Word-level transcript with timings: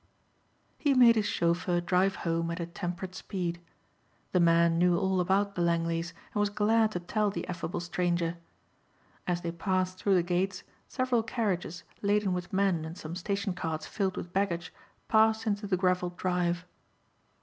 He 0.79 0.95
made 0.95 1.15
his 1.15 1.27
chauffeur 1.27 1.79
drive 1.79 2.15
home 2.25 2.49
at 2.49 2.59
a 2.59 2.65
temperate 2.65 3.13
speed. 3.13 3.61
The 4.31 4.39
man 4.39 4.79
knew 4.79 4.97
all 4.97 5.19
about 5.21 5.53
the 5.53 5.61
Langleys 5.61 6.11
and 6.33 6.39
was 6.39 6.49
glad 6.49 6.93
to 6.93 6.99
tell 6.99 7.29
the 7.29 7.47
affable 7.47 7.79
stranger. 7.79 8.37
As 9.27 9.41
they 9.41 9.51
passed 9.51 9.99
through 9.99 10.15
the 10.15 10.23
gates 10.23 10.63
several 10.87 11.21
carriages 11.21 11.83
laden 12.01 12.33
with 12.33 12.51
men 12.51 12.83
and 12.83 12.97
some 12.97 13.15
station 13.15 13.53
carts 13.53 13.85
filled 13.85 14.17
with 14.17 14.33
baggage 14.33 14.73
passed 15.07 15.45
into 15.45 15.67
the 15.67 15.77
gravelled 15.77 16.17
drive. 16.17 16.65